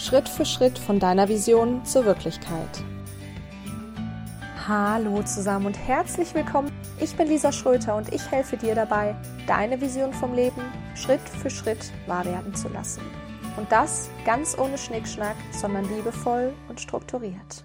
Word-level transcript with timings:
Schritt 0.00 0.30
für 0.30 0.46
Schritt 0.46 0.78
von 0.78 0.98
deiner 0.98 1.28
Vision 1.28 1.84
zur 1.84 2.06
Wirklichkeit. 2.06 2.82
Hallo 4.66 5.22
zusammen 5.24 5.66
und 5.66 5.74
herzlich 5.74 6.34
willkommen. 6.34 6.72
Ich 6.98 7.14
bin 7.16 7.28
Lisa 7.28 7.52
Schröter 7.52 7.96
und 7.96 8.10
ich 8.10 8.30
helfe 8.30 8.56
dir 8.56 8.74
dabei, 8.74 9.14
deine 9.46 9.78
Vision 9.78 10.14
vom 10.14 10.32
Leben 10.32 10.62
Schritt 10.94 11.20
für 11.20 11.50
Schritt 11.50 11.92
wahr 12.06 12.24
werden 12.24 12.54
zu 12.54 12.68
lassen. 12.68 13.02
Und 13.58 13.70
das 13.70 14.08
ganz 14.24 14.56
ohne 14.56 14.78
Schnickschnack, 14.78 15.36
sondern 15.52 15.84
liebevoll 15.94 16.54
und 16.70 16.80
strukturiert. 16.80 17.62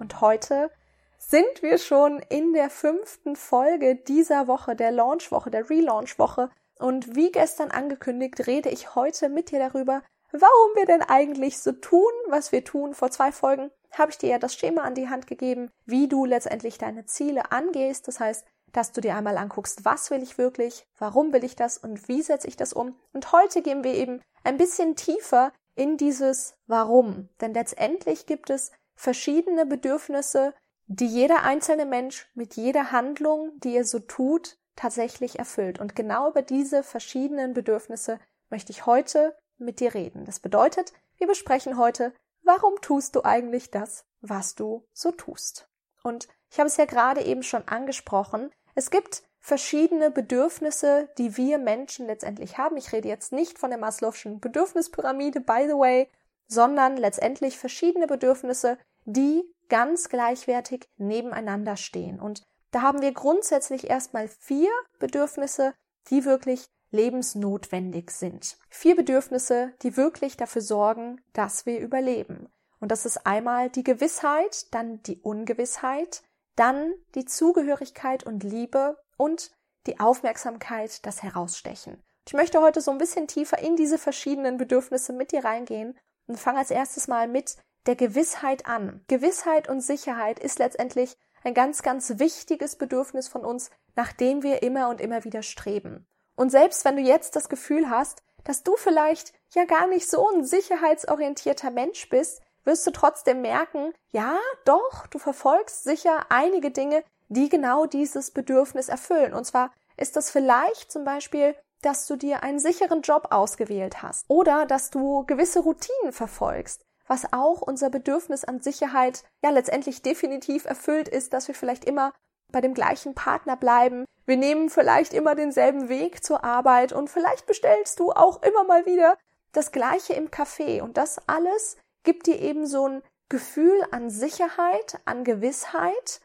Und 0.00 0.20
heute 0.20 0.72
sind 1.16 1.62
wir 1.62 1.78
schon 1.78 2.18
in 2.28 2.54
der 2.54 2.70
fünften 2.70 3.36
Folge 3.36 3.94
dieser 3.94 4.48
Woche, 4.48 4.74
der 4.74 4.90
Launchwoche, 4.90 5.52
der 5.52 5.70
Relaunchwoche. 5.70 6.50
Und 6.80 7.14
wie 7.14 7.30
gestern 7.30 7.70
angekündigt, 7.70 8.48
rede 8.48 8.68
ich 8.68 8.96
heute 8.96 9.28
mit 9.28 9.52
dir 9.52 9.60
darüber, 9.60 10.02
warum 10.32 10.76
wir 10.76 10.86
denn 10.86 11.02
eigentlich 11.02 11.58
so 11.58 11.72
tun, 11.72 12.10
was 12.28 12.52
wir 12.52 12.64
tun. 12.64 12.94
Vor 12.94 13.10
zwei 13.10 13.32
Folgen 13.32 13.70
habe 13.92 14.10
ich 14.10 14.18
dir 14.18 14.30
ja 14.30 14.38
das 14.38 14.54
Schema 14.54 14.82
an 14.82 14.94
die 14.94 15.08
Hand 15.08 15.26
gegeben, 15.26 15.70
wie 15.86 16.08
du 16.08 16.24
letztendlich 16.24 16.78
deine 16.78 17.06
Ziele 17.06 17.52
angehst. 17.52 18.08
Das 18.08 18.20
heißt, 18.20 18.44
dass 18.72 18.92
du 18.92 19.00
dir 19.00 19.16
einmal 19.16 19.38
anguckst, 19.38 19.84
was 19.84 20.10
will 20.10 20.22
ich 20.22 20.38
wirklich, 20.38 20.86
warum 20.98 21.32
will 21.32 21.44
ich 21.44 21.56
das 21.56 21.78
und 21.78 22.08
wie 22.08 22.22
setze 22.22 22.48
ich 22.48 22.56
das 22.56 22.72
um. 22.72 22.96
Und 23.12 23.32
heute 23.32 23.62
gehen 23.62 23.82
wir 23.82 23.94
eben 23.94 24.20
ein 24.44 24.58
bisschen 24.58 24.96
tiefer 24.96 25.52
in 25.74 25.96
dieses 25.96 26.54
Warum. 26.66 27.28
Denn 27.40 27.54
letztendlich 27.54 28.26
gibt 28.26 28.50
es 28.50 28.72
verschiedene 28.94 29.64
Bedürfnisse, 29.64 30.52
die 30.86 31.06
jeder 31.06 31.42
einzelne 31.44 31.86
Mensch 31.86 32.28
mit 32.34 32.54
jeder 32.54 32.92
Handlung, 32.92 33.52
die 33.60 33.76
er 33.76 33.84
so 33.84 33.98
tut, 33.98 34.58
tatsächlich 34.76 35.38
erfüllt. 35.38 35.78
Und 35.78 35.96
genau 35.96 36.30
über 36.30 36.42
diese 36.42 36.82
verschiedenen 36.82 37.52
Bedürfnisse 37.52 38.18
möchte 38.50 38.72
ich 38.72 38.86
heute 38.86 39.36
mit 39.58 39.80
dir 39.80 39.94
reden. 39.94 40.24
Das 40.24 40.40
bedeutet, 40.40 40.92
wir 41.16 41.26
besprechen 41.26 41.78
heute, 41.78 42.12
warum 42.42 42.80
tust 42.80 43.16
du 43.16 43.24
eigentlich 43.24 43.70
das, 43.70 44.04
was 44.20 44.54
du 44.54 44.86
so 44.92 45.10
tust? 45.12 45.68
Und 46.02 46.28
ich 46.50 46.58
habe 46.58 46.68
es 46.68 46.76
ja 46.76 46.86
gerade 46.86 47.22
eben 47.22 47.42
schon 47.42 47.66
angesprochen. 47.68 48.50
Es 48.74 48.90
gibt 48.90 49.22
verschiedene 49.40 50.10
Bedürfnisse, 50.10 51.08
die 51.18 51.36
wir 51.36 51.58
Menschen 51.58 52.06
letztendlich 52.06 52.58
haben. 52.58 52.76
Ich 52.76 52.92
rede 52.92 53.08
jetzt 53.08 53.32
nicht 53.32 53.58
von 53.58 53.70
der 53.70 53.78
Maslow'schen 53.78 54.40
Bedürfnispyramide, 54.40 55.40
by 55.40 55.64
the 55.66 55.74
way, 55.74 56.10
sondern 56.46 56.96
letztendlich 56.96 57.58
verschiedene 57.58 58.06
Bedürfnisse, 58.06 58.78
die 59.04 59.42
ganz 59.68 60.08
gleichwertig 60.08 60.88
nebeneinander 60.96 61.76
stehen. 61.76 62.20
Und 62.20 62.42
da 62.70 62.82
haben 62.82 63.00
wir 63.02 63.12
grundsätzlich 63.12 63.88
erstmal 63.88 64.28
vier 64.28 64.70
Bedürfnisse, 64.98 65.74
die 66.10 66.24
wirklich 66.24 66.66
lebensnotwendig 66.90 68.10
sind. 68.10 68.58
Vier 68.70 68.96
Bedürfnisse, 68.96 69.72
die 69.82 69.96
wirklich 69.96 70.36
dafür 70.36 70.62
sorgen, 70.62 71.20
dass 71.32 71.66
wir 71.66 71.80
überleben. 71.80 72.48
Und 72.80 72.92
das 72.92 73.06
ist 73.06 73.26
einmal 73.26 73.70
die 73.70 73.84
Gewissheit, 73.84 74.72
dann 74.72 75.02
die 75.02 75.20
Ungewissheit, 75.20 76.22
dann 76.56 76.94
die 77.14 77.24
Zugehörigkeit 77.24 78.24
und 78.24 78.42
Liebe 78.42 78.96
und 79.16 79.52
die 79.86 80.00
Aufmerksamkeit, 80.00 81.04
das 81.06 81.22
Herausstechen. 81.22 82.02
Ich 82.26 82.34
möchte 82.34 82.60
heute 82.60 82.80
so 82.80 82.90
ein 82.90 82.98
bisschen 82.98 83.26
tiefer 83.26 83.58
in 83.58 83.76
diese 83.76 83.98
verschiedenen 83.98 84.58
Bedürfnisse 84.58 85.12
mit 85.12 85.32
dir 85.32 85.44
reingehen 85.44 85.98
und 86.26 86.38
fange 86.38 86.58
als 86.58 86.70
erstes 86.70 87.08
mal 87.08 87.26
mit 87.26 87.56
der 87.86 87.96
Gewissheit 87.96 88.66
an. 88.66 89.02
Gewissheit 89.08 89.68
und 89.68 89.80
Sicherheit 89.80 90.38
ist 90.38 90.58
letztendlich 90.58 91.16
ein 91.42 91.54
ganz, 91.54 91.82
ganz 91.82 92.18
wichtiges 92.18 92.76
Bedürfnis 92.76 93.28
von 93.28 93.44
uns, 93.44 93.70
nach 93.96 94.12
dem 94.12 94.42
wir 94.42 94.62
immer 94.62 94.90
und 94.90 95.00
immer 95.00 95.24
wieder 95.24 95.42
streben. 95.42 96.06
Und 96.38 96.50
selbst 96.50 96.84
wenn 96.84 96.94
du 96.94 97.02
jetzt 97.02 97.34
das 97.34 97.48
Gefühl 97.48 97.90
hast, 97.90 98.22
dass 98.44 98.62
du 98.62 98.76
vielleicht 98.76 99.32
ja 99.54 99.64
gar 99.64 99.88
nicht 99.88 100.08
so 100.08 100.28
ein 100.30 100.44
sicherheitsorientierter 100.44 101.72
Mensch 101.72 102.08
bist, 102.10 102.40
wirst 102.64 102.86
du 102.86 102.92
trotzdem 102.92 103.42
merken, 103.42 103.92
ja, 104.12 104.38
doch, 104.64 105.08
du 105.08 105.18
verfolgst 105.18 105.82
sicher 105.82 106.26
einige 106.28 106.70
Dinge, 106.70 107.02
die 107.28 107.48
genau 107.48 107.86
dieses 107.86 108.30
Bedürfnis 108.30 108.88
erfüllen. 108.88 109.34
Und 109.34 109.46
zwar 109.46 109.72
ist 109.96 110.14
das 110.14 110.30
vielleicht 110.30 110.92
zum 110.92 111.04
Beispiel, 111.04 111.56
dass 111.82 112.06
du 112.06 112.14
dir 112.14 112.44
einen 112.44 112.60
sicheren 112.60 113.02
Job 113.02 113.28
ausgewählt 113.30 114.00
hast 114.00 114.24
oder 114.28 114.64
dass 114.64 114.90
du 114.90 115.24
gewisse 115.26 115.58
Routinen 115.58 116.12
verfolgst, 116.12 116.84
was 117.08 117.32
auch 117.32 117.62
unser 117.62 117.90
Bedürfnis 117.90 118.44
an 118.44 118.60
Sicherheit 118.60 119.24
ja 119.42 119.50
letztendlich 119.50 120.02
definitiv 120.02 120.66
erfüllt 120.66 121.08
ist, 121.08 121.32
dass 121.32 121.48
wir 121.48 121.56
vielleicht 121.56 121.84
immer 121.84 122.12
bei 122.52 122.60
dem 122.60 122.74
gleichen 122.74 123.16
Partner 123.16 123.56
bleiben. 123.56 124.04
Wir 124.28 124.36
nehmen 124.36 124.68
vielleicht 124.68 125.14
immer 125.14 125.34
denselben 125.34 125.88
Weg 125.88 126.22
zur 126.22 126.44
Arbeit 126.44 126.92
und 126.92 127.08
vielleicht 127.08 127.46
bestellst 127.46 127.98
du 127.98 128.12
auch 128.12 128.42
immer 128.42 128.62
mal 128.62 128.84
wieder 128.84 129.16
das 129.52 129.72
gleiche 129.72 130.12
im 130.12 130.28
Café. 130.28 130.82
Und 130.82 130.98
das 130.98 131.18
alles 131.26 131.78
gibt 132.02 132.26
dir 132.26 132.38
eben 132.38 132.66
so 132.66 132.86
ein 132.86 133.02
Gefühl 133.30 133.82
an 133.90 134.10
Sicherheit, 134.10 135.00
an 135.06 135.24
Gewissheit, 135.24 136.20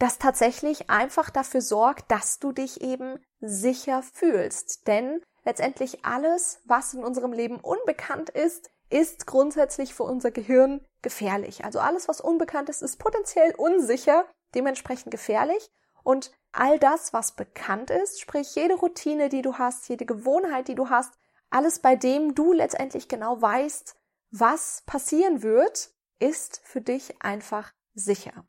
das 0.00 0.18
tatsächlich 0.18 0.90
einfach 0.90 1.30
dafür 1.30 1.60
sorgt, 1.60 2.10
dass 2.10 2.40
du 2.40 2.50
dich 2.50 2.80
eben 2.80 3.24
sicher 3.40 4.02
fühlst. 4.02 4.88
Denn 4.88 5.22
letztendlich 5.44 6.04
alles, 6.04 6.60
was 6.64 6.92
in 6.92 7.04
unserem 7.04 7.32
Leben 7.32 7.60
unbekannt 7.60 8.30
ist, 8.30 8.72
ist 8.90 9.28
grundsätzlich 9.28 9.94
für 9.94 10.02
unser 10.02 10.32
Gehirn 10.32 10.84
gefährlich. 11.02 11.64
Also 11.64 11.78
alles, 11.78 12.08
was 12.08 12.20
unbekannt 12.20 12.68
ist, 12.68 12.82
ist 12.82 12.98
potenziell 12.98 13.54
unsicher 13.54 14.24
dementsprechend 14.56 15.12
gefährlich. 15.12 15.70
Und 16.02 16.32
all 16.54 16.78
das, 16.78 17.12
was 17.12 17.32
bekannt 17.32 17.90
ist, 17.90 18.20
sprich 18.20 18.54
jede 18.54 18.74
Routine, 18.74 19.28
die 19.28 19.42
du 19.42 19.58
hast, 19.58 19.88
jede 19.88 20.06
Gewohnheit, 20.06 20.68
die 20.68 20.74
du 20.74 20.88
hast, 20.88 21.12
alles 21.50 21.78
bei 21.78 21.96
dem 21.96 22.34
du 22.34 22.52
letztendlich 22.52 23.08
genau 23.08 23.40
weißt, 23.40 23.96
was 24.30 24.82
passieren 24.86 25.42
wird, 25.42 25.90
ist 26.18 26.60
für 26.64 26.80
dich 26.80 27.22
einfach 27.22 27.72
sicher. 27.94 28.44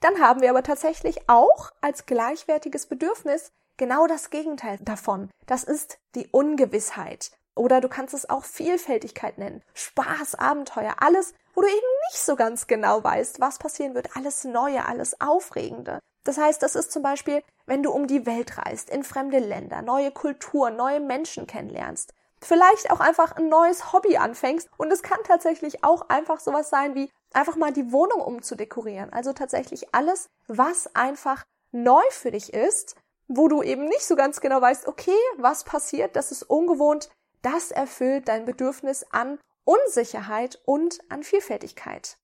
Dann 0.00 0.20
haben 0.20 0.40
wir 0.40 0.50
aber 0.50 0.62
tatsächlich 0.62 1.28
auch 1.28 1.70
als 1.80 2.06
gleichwertiges 2.06 2.86
Bedürfnis 2.86 3.52
genau 3.76 4.06
das 4.06 4.30
Gegenteil 4.30 4.78
davon. 4.80 5.30
Das 5.46 5.64
ist 5.64 5.98
die 6.14 6.28
Ungewissheit. 6.28 7.32
Oder 7.54 7.80
du 7.80 7.88
kannst 7.88 8.14
es 8.14 8.30
auch 8.30 8.44
Vielfältigkeit 8.44 9.36
nennen. 9.36 9.62
Spaß, 9.74 10.36
Abenteuer, 10.36 10.94
alles, 11.00 11.34
wo 11.54 11.60
du 11.60 11.66
eben 11.66 11.86
nicht 12.08 12.20
so 12.20 12.36
ganz 12.36 12.66
genau 12.66 13.04
weißt, 13.04 13.40
was 13.40 13.58
passieren 13.58 13.94
wird. 13.94 14.16
Alles 14.16 14.44
Neue, 14.44 14.86
alles 14.86 15.20
Aufregende. 15.20 16.00
Das 16.24 16.38
heißt, 16.38 16.62
das 16.62 16.74
ist 16.74 16.92
zum 16.92 17.02
Beispiel, 17.02 17.42
wenn 17.66 17.82
du 17.82 17.90
um 17.90 18.06
die 18.06 18.26
Welt 18.26 18.58
reist, 18.58 18.90
in 18.90 19.04
fremde 19.04 19.38
Länder, 19.38 19.82
neue 19.82 20.10
Kulturen, 20.10 20.76
neue 20.76 21.00
Menschen 21.00 21.46
kennenlernst. 21.46 22.12
Vielleicht 22.42 22.90
auch 22.90 23.00
einfach 23.00 23.36
ein 23.36 23.48
neues 23.48 23.92
Hobby 23.92 24.16
anfängst. 24.16 24.68
Und 24.76 24.90
es 24.92 25.02
kann 25.02 25.18
tatsächlich 25.24 25.84
auch 25.84 26.08
einfach 26.08 26.40
sowas 26.40 26.70
sein 26.70 26.94
wie 26.94 27.10
einfach 27.32 27.56
mal 27.56 27.72
die 27.72 27.92
Wohnung 27.92 28.20
umzudekorieren. 28.20 29.12
Also 29.12 29.32
tatsächlich 29.32 29.94
alles, 29.94 30.30
was 30.46 30.94
einfach 30.94 31.44
neu 31.72 32.02
für 32.10 32.30
dich 32.30 32.52
ist, 32.52 32.96
wo 33.28 33.48
du 33.48 33.62
eben 33.62 33.84
nicht 33.84 34.02
so 34.02 34.16
ganz 34.16 34.40
genau 34.40 34.60
weißt, 34.60 34.88
okay, 34.88 35.16
was 35.36 35.64
passiert, 35.64 36.16
das 36.16 36.32
ist 36.32 36.42
ungewohnt, 36.42 37.10
das 37.42 37.70
erfüllt 37.70 38.28
dein 38.28 38.44
Bedürfnis 38.44 39.06
an 39.10 39.38
Unsicherheit 39.64 40.60
und 40.64 40.98
an 41.10 41.22
Vielfältigkeit. 41.22 42.16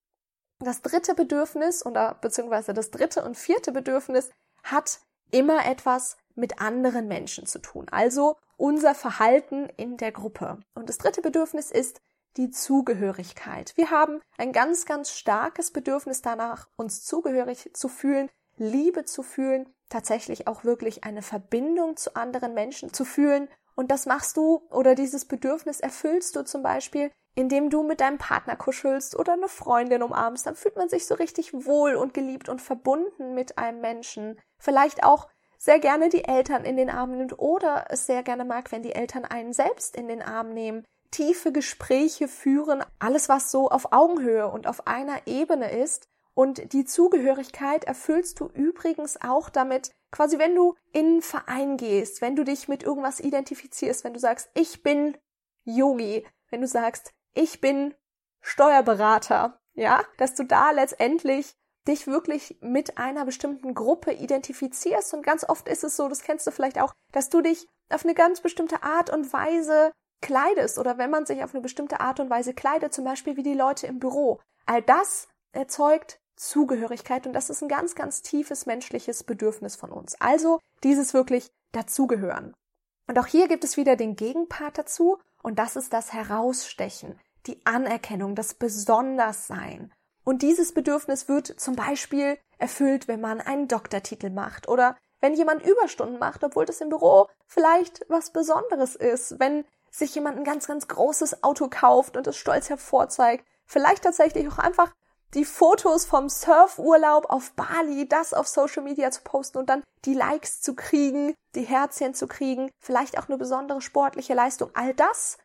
Das 0.59 0.81
dritte 0.83 1.15
Bedürfnis 1.15 1.85
oder 1.85 2.15
beziehungsweise 2.21 2.73
das 2.73 2.91
dritte 2.91 3.25
und 3.25 3.37
vierte 3.37 3.73
Bedürfnis 3.73 4.31
hat 4.63 5.01
immer 5.31 5.67
etwas 5.67 6.17
mit 6.35 6.61
anderen 6.61 7.09
Menschen 7.09 7.47
zu 7.47 7.59
tun. 7.59 7.87
Also 7.91 8.37
unser 8.57 8.95
Verhalten 8.95 9.69
in 9.77 9.97
der 9.97 10.13
Gruppe. 10.13 10.61
Und 10.75 10.89
das 10.89 10.99
dritte 10.99 11.21
Bedürfnis 11.21 11.71
ist 11.71 12.01
die 12.37 12.51
Zugehörigkeit. 12.51 13.73
Wir 13.77 13.91
haben 13.91 14.21
ein 14.39 14.53
ganz, 14.53 14.87
ganz 14.87 15.13
starkes 15.13 15.71
Bedürfnis 15.73 16.23
danach, 16.23 16.69
uns 16.77 17.05
zugehörig 17.05 17.71
zu 17.75 17.89
fühlen, 17.89 18.31
Liebe 18.57 19.05
zu 19.05 19.23
fühlen, 19.23 19.69
tatsächlich 19.89 20.47
auch 20.47 20.65
wirklich 20.65 21.05
eine 21.05 21.23
Verbindung 21.23 21.97
zu 21.97 22.17
anderen 22.17 22.55
Menschen 22.55 22.93
zu 22.93 23.05
fühlen 23.05 23.49
und 23.77 23.91
das 23.91 24.07
machst 24.07 24.37
du 24.37 24.63
oder 24.71 24.95
dieses 24.95 25.27
Bedürfnis 25.27 25.81
erfüllst 25.81 26.35
du 26.35 26.45
zum 26.45 26.63
Beispiel, 26.63 27.13
indem 27.35 27.71
du 27.71 27.83
mit 27.83 28.01
deinem 28.01 28.19
Partner 28.19 28.57
kuschelst 28.57 29.17
oder 29.17 29.35
eine 29.35 29.49
Freundin 29.49 30.03
umarmst. 30.03 30.47
Dann 30.47 30.57
fühlt 30.57 30.77
man 30.77 30.89
sich 30.89 31.07
so 31.07 31.15
richtig 31.15 31.53
wohl 31.53 31.95
und 31.95 32.15
geliebt 32.15 32.49
und 32.49 32.63
verbunden 32.63 33.35
mit 33.35 33.59
einem 33.59 33.81
Menschen. 33.81 34.41
Vielleicht 34.59 35.05
auch 35.05 35.29
sehr 35.59 35.79
gerne 35.79 36.09
die 36.09 36.25
Eltern 36.25 36.65
in 36.65 36.77
den 36.77 36.91
Arm 36.91 37.17
nimmt 37.17 37.39
oder 37.39 37.87
es 37.91 38.07
sehr 38.07 38.23
gerne 38.23 38.45
mag, 38.45 38.73
wenn 38.73 38.83
die 38.83 38.95
Eltern 38.95 39.25
einen 39.25 39.53
selbst 39.53 39.95
in 39.95 40.09
den 40.09 40.23
Arm 40.23 40.55
nehmen. 40.55 40.85
Tiefe 41.11 41.53
Gespräche 41.53 42.29
führen, 42.29 42.83
alles 42.99 43.29
was 43.29 43.51
so 43.51 43.69
auf 43.69 43.93
Augenhöhe 43.93 44.49
und 44.49 44.67
auf 44.67 44.87
einer 44.87 45.27
Ebene 45.27 45.71
ist, 45.71 46.09
und 46.39 46.75
die 46.75 46.85
Zugehörigkeit 46.85 47.85
erfüllst 47.85 48.41
du 48.41 48.51
übrigens 48.53 49.19
auch 49.23 49.49
damit, 49.49 49.91
quasi 50.17 50.39
wenn 50.39 50.55
du 50.55 50.75
in 50.93 51.07
einen 51.07 51.23
Verein 51.23 51.77
gehst, 51.77 52.23
wenn 52.23 52.37
du 52.37 52.45
dich 52.45 52.69
mit 52.69 52.83
irgendwas 52.83 53.21
identifizierst, 53.21 54.03
wenn 54.03 54.15
du 54.15 54.19
sagst, 54.19 54.49
ich 54.55 54.83
bin 54.83 55.15
Yogi, 55.65 56.27
wenn 56.49 56.63
du 56.63 56.67
sagst, 56.67 57.13
ich 57.35 57.61
bin 57.61 57.95
Steuerberater, 58.41 59.61
ja, 59.75 60.03
dass 60.17 60.35
du 60.35 60.45
da 60.45 60.71
letztendlich 60.71 61.55
dich 61.87 62.07
wirklich 62.07 62.57
mit 62.63 62.97
einer 62.97 63.27
bestimmten 63.27 63.75
Gruppe 63.75 64.13
identifizierst 64.13 65.13
und 65.13 65.23
ganz 65.23 65.47
oft 65.47 65.69
ist 65.69 65.85
es 65.85 65.97
so, 65.97 66.09
das 66.09 66.23
kennst 66.23 66.47
du 66.47 66.51
vielleicht 66.51 66.81
auch, 66.81 66.95
dass 67.13 67.29
du 67.29 67.43
dich 67.43 67.69
auf 67.91 68.05
eine 68.05 68.15
ganz 68.15 68.41
bestimmte 68.41 68.83
Art 68.83 69.11
und 69.11 69.31
Weise 69.35 69.93
kleidest 70.23 70.79
oder 70.79 70.97
wenn 70.97 71.11
man 71.11 71.27
sich 71.27 71.45
auf 71.45 71.53
eine 71.53 71.61
bestimmte 71.61 72.01
Art 72.01 72.21
und 72.21 72.31
Weise 72.31 72.55
kleidet, 72.55 72.95
zum 72.95 73.05
Beispiel 73.05 73.37
wie 73.37 73.43
die 73.43 73.53
Leute 73.53 73.87
im 73.87 73.99
Büro. 73.99 74.41
All 74.65 74.81
das 74.81 75.29
erzeugt 75.53 76.21
Zugehörigkeit 76.37 77.27
und 77.27 77.33
das 77.33 77.51
ist 77.51 77.63
ein 77.63 77.69
ganz, 77.69 77.95
ganz 77.95 78.23
tiefes 78.23 78.67
menschliches 78.67 79.25
Bedürfnis 79.25 79.77
von 79.77 79.91
uns. 79.91 80.21
Also 80.21 80.61
dieses 80.85 81.15
wirklich 81.15 81.51
dazugehören. 81.73 82.55
Und 83.07 83.19
auch 83.19 83.27
hier 83.27 83.49
gibt 83.49 83.65
es 83.65 83.77
wieder 83.77 83.97
den 83.97 84.17
Gegenpart 84.17 84.79
dazu 84.79 85.19
und 85.43 85.59
das 85.59 85.77
ist 85.77 85.93
das 85.93 86.13
Herausstechen, 86.13 87.19
die 87.47 87.65
Anerkennung, 87.65 88.35
das 88.35 88.55
Besonderssein. 88.55 89.93
Und 90.25 90.43
dieses 90.43 90.73
Bedürfnis 90.73 91.29
wird 91.29 91.47
zum 91.61 91.77
Beispiel 91.77 92.39
erfüllt, 92.59 93.07
wenn 93.07 93.21
man 93.21 93.41
einen 93.41 93.69
Doktortitel 93.69 94.31
macht 94.31 94.69
oder 94.69 94.97
wenn 95.21 95.35
jemand 95.35 95.65
Überstunden 95.65 96.19
macht, 96.19 96.45
obwohl 96.45 96.67
das 96.67 96.81
im 96.81 96.89
Büro 96.89 97.29
vielleicht 97.47 98.05
was 98.09 98.31
Besonderes 98.31 98.97
ist, 98.97 99.39
wenn 99.39 99.65
sich 99.91 100.15
jemand 100.15 100.37
ein 100.37 100.45
ganz, 100.45 100.67
ganz 100.67 100.89
großes 100.89 101.43
Auto 101.43 101.69
kauft 101.69 102.17
und 102.17 102.27
es 102.27 102.37
stolz 102.37 102.69
hervorzeigt, 102.69 103.47
vielleicht 103.65 104.03
tatsächlich 104.03 104.49
auch 104.49 104.59
einfach 104.59 104.93
die 105.35 105.45
Fotos 105.45 106.05
vom 106.05 106.29
Surfurlaub 106.29 107.31
auf 107.31 107.53
Bali, 107.53 108.09
das 108.09 108.33
auf 108.33 108.49
Social 108.49 108.83
Media 108.83 109.11
zu 109.11 109.23
posten 109.23 109.59
und 109.59 109.69
dann 109.69 109.83
die 110.05 110.15
Likes 110.15 110.61
zu 110.61 110.75
kriegen, 110.75 111.35
die 111.55 111.63
Herzchen 111.63 112.15
zu 112.15 112.27
kriegen, 112.27 112.71
vielleicht 112.79 113.19
auch 113.19 113.29
eine 113.29 113.39
besondere 113.39 113.81
sportliche 113.81 114.35
Leistung. 114.35 114.71
All 114.75 114.95
das 114.95 115.39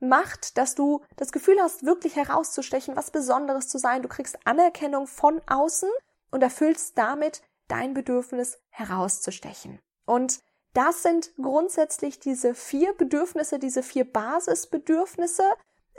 macht, 0.00 0.58
dass 0.58 0.74
du 0.74 1.02
das 1.16 1.32
Gefühl 1.32 1.58
hast, 1.60 1.84
wirklich 1.84 2.16
herauszustechen, 2.16 2.96
was 2.96 3.10
Besonderes 3.10 3.68
zu 3.68 3.78
sein. 3.78 4.02
Du 4.02 4.08
kriegst 4.08 4.38
Anerkennung 4.44 5.06
von 5.06 5.40
außen 5.46 5.90
und 6.30 6.42
erfüllst 6.42 6.96
damit 6.98 7.42
dein 7.68 7.94
Bedürfnis 7.94 8.58
herauszustechen. 8.70 9.78
Und 10.06 10.40
das 10.74 11.02
sind 11.02 11.32
grundsätzlich 11.36 12.20
diese 12.20 12.54
vier 12.54 12.92
Bedürfnisse, 12.94 13.58
diese 13.58 13.82
vier 13.82 14.10
Basisbedürfnisse. 14.10 15.44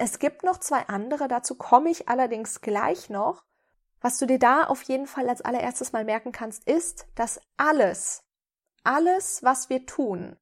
Es 0.01 0.17
gibt 0.17 0.43
noch 0.43 0.59
zwei 0.59 0.87
andere, 0.87 1.27
dazu 1.27 1.55
komme 1.55 1.89
ich 1.89 2.07
allerdings 2.07 2.61
gleich 2.61 3.09
noch. 3.09 3.43
Was 3.99 4.17
du 4.17 4.25
dir 4.25 4.39
da 4.39 4.63
auf 4.63 4.81
jeden 4.83 5.07
Fall 5.07 5.27
als 5.27 5.41
allererstes 5.41 5.91
mal 5.91 6.05
merken 6.05 6.31
kannst, 6.31 6.65
ist, 6.69 7.05
dass 7.15 7.41
alles, 7.57 8.23
alles, 8.85 9.43
was 9.43 9.69
wir 9.69 9.85
tun, 9.85 10.37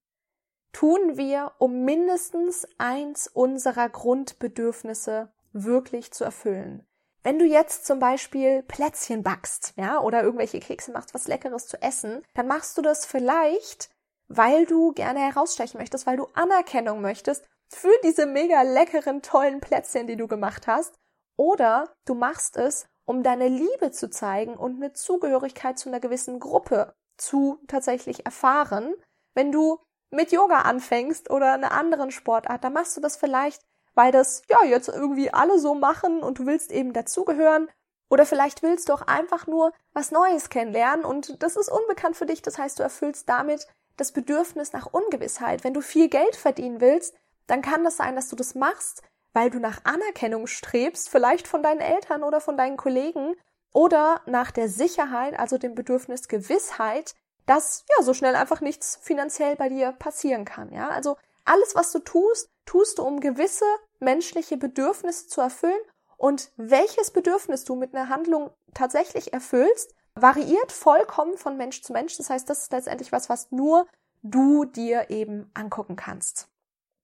tun 0.73 1.17
wir, 1.17 1.53
um 1.57 1.85
mindestens 1.85 2.67
eins 2.77 3.27
unserer 3.27 3.89
Grundbedürfnisse 3.89 5.33
wirklich 5.53 6.13
zu 6.13 6.23
erfüllen. 6.23 6.85
Wenn 7.23 7.39
du 7.39 7.45
jetzt 7.45 7.87
zum 7.87 7.97
Beispiel 7.97 8.61
Plätzchen 8.61 9.23
backst, 9.23 9.73
ja, 9.75 9.99
oder 10.01 10.21
irgendwelche 10.21 10.59
Kekse 10.59 10.91
machst, 10.91 11.15
was 11.15 11.27
Leckeres 11.27 11.65
zu 11.65 11.81
essen, 11.81 12.21
dann 12.35 12.45
machst 12.45 12.77
du 12.77 12.83
das 12.83 13.07
vielleicht, 13.07 13.89
weil 14.27 14.67
du 14.67 14.91
gerne 14.91 15.21
herausstechen 15.21 15.79
möchtest, 15.79 16.05
weil 16.05 16.17
du 16.17 16.27
Anerkennung 16.35 17.01
möchtest 17.01 17.49
für 17.69 17.93
diese 18.03 18.25
mega 18.25 18.61
leckeren, 18.61 19.21
tollen 19.21 19.59
Plätzchen, 19.59 20.07
die 20.07 20.17
du 20.17 20.27
gemacht 20.27 20.67
hast. 20.67 20.95
Oder 21.35 21.93
du 22.05 22.15
machst 22.15 22.57
es, 22.57 22.87
um 23.05 23.23
deine 23.23 23.47
Liebe 23.47 23.91
zu 23.91 24.09
zeigen 24.09 24.55
und 24.55 24.75
eine 24.75 24.93
Zugehörigkeit 24.93 25.77
zu 25.77 25.89
einer 25.89 25.99
gewissen 25.99 26.39
Gruppe 26.39 26.93
zu 27.17 27.59
tatsächlich 27.67 28.25
erfahren. 28.25 28.93
Wenn 29.33 29.51
du 29.51 29.79
mit 30.09 30.31
Yoga 30.31 30.61
anfängst 30.61 31.29
oder 31.29 31.53
einer 31.53 31.71
anderen 31.71 32.11
Sportart, 32.11 32.63
dann 32.63 32.73
machst 32.73 32.95
du 32.97 33.01
das 33.01 33.17
vielleicht, 33.17 33.61
weil 33.93 34.11
das 34.11 34.41
ja 34.49 34.63
jetzt 34.63 34.89
irgendwie 34.89 35.33
alle 35.33 35.59
so 35.59 35.75
machen 35.75 36.21
und 36.23 36.39
du 36.39 36.45
willst 36.45 36.71
eben 36.71 36.93
dazugehören. 36.93 37.69
Oder 38.09 38.25
vielleicht 38.25 38.63
willst 38.63 38.87
du 38.87 38.93
auch 38.93 39.01
einfach 39.01 39.47
nur 39.47 39.73
was 39.93 40.11
Neues 40.11 40.49
kennenlernen 40.49 41.05
und 41.05 41.41
das 41.43 41.57
ist 41.57 41.69
unbekannt 41.69 42.15
für 42.15 42.25
dich. 42.25 42.41
Das 42.41 42.57
heißt, 42.57 42.79
du 42.79 42.83
erfüllst 42.83 43.27
damit 43.27 43.67
das 43.97 44.11
Bedürfnis 44.11 44.71
nach 44.71 44.87
Ungewissheit. 44.93 45.63
Wenn 45.63 45.73
du 45.73 45.81
viel 45.81 46.07
Geld 46.07 46.35
verdienen 46.35 46.79
willst, 46.79 47.15
dann 47.47 47.61
kann 47.61 47.83
das 47.83 47.97
sein, 47.97 48.15
dass 48.15 48.29
du 48.29 48.35
das 48.35 48.55
machst, 48.55 49.01
weil 49.33 49.49
du 49.49 49.59
nach 49.59 49.81
Anerkennung 49.83 50.47
strebst, 50.47 51.09
vielleicht 51.09 51.47
von 51.47 51.63
deinen 51.63 51.81
Eltern 51.81 52.23
oder 52.23 52.41
von 52.41 52.57
deinen 52.57 52.77
Kollegen 52.77 53.35
oder 53.73 54.21
nach 54.25 54.51
der 54.51 54.69
Sicherheit, 54.69 55.37
also 55.39 55.57
dem 55.57 55.75
Bedürfnis 55.75 56.27
Gewissheit, 56.27 57.15
dass 57.45 57.85
ja 57.95 58.03
so 58.03 58.13
schnell 58.13 58.35
einfach 58.35 58.61
nichts 58.61 58.97
finanziell 59.01 59.55
bei 59.55 59.69
dir 59.69 59.91
passieren 59.93 60.45
kann, 60.45 60.71
ja? 60.71 60.89
Also 60.89 61.17
alles 61.45 61.75
was 61.75 61.91
du 61.91 61.99
tust, 61.99 62.49
tust 62.65 62.97
du 62.97 63.03
um 63.03 63.19
gewisse 63.21 63.65
menschliche 63.99 64.57
Bedürfnisse 64.57 65.27
zu 65.27 65.41
erfüllen 65.41 65.79
und 66.17 66.51
welches 66.57 67.11
Bedürfnis 67.11 67.63
du 67.63 67.75
mit 67.75 67.95
einer 67.95 68.09
Handlung 68.09 68.51
tatsächlich 68.73 69.33
erfüllst, 69.33 69.93
variiert 70.15 70.71
vollkommen 70.71 71.37
von 71.37 71.57
Mensch 71.57 71.83
zu 71.83 71.93
Mensch. 71.93 72.17
Das 72.17 72.29
heißt, 72.29 72.49
das 72.49 72.63
ist 72.63 72.71
letztendlich 72.71 73.11
was, 73.11 73.29
was 73.29 73.51
nur 73.51 73.87
du 74.23 74.65
dir 74.65 75.09
eben 75.09 75.49
angucken 75.53 75.95
kannst. 75.95 76.49